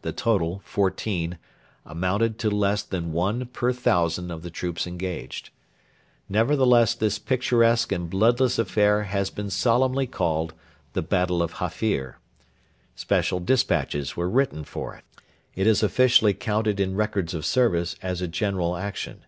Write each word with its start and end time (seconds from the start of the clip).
The 0.00 0.12
total 0.12 0.62
fourteen 0.64 1.36
amounted 1.84 2.38
to 2.38 2.50
less 2.50 2.82
than 2.82 3.12
one 3.12 3.44
per 3.44 3.74
thousand 3.74 4.30
of 4.30 4.40
the 4.42 4.48
troops 4.48 4.86
engaged. 4.86 5.50
Nevertheless 6.30 6.94
this 6.94 7.18
picturesque 7.18 7.92
and 7.92 8.08
bloodless 8.08 8.58
affair 8.58 9.02
has 9.02 9.28
been 9.28 9.50
solemnly 9.50 10.06
called 10.06 10.54
the 10.94 11.02
'Battle 11.02 11.42
of 11.42 11.52
Hafir.' 11.60 12.16
Special 12.94 13.38
despatches 13.38 14.16
were 14.16 14.30
written 14.30 14.64
for 14.64 14.94
it. 14.96 15.04
It 15.54 15.66
is 15.66 15.82
officially 15.82 16.32
counted 16.32 16.80
in 16.80 16.96
records 16.96 17.34
of 17.34 17.44
service 17.44 17.96
as 18.00 18.22
a 18.22 18.28
'general 18.28 18.76
action.' 18.78 19.26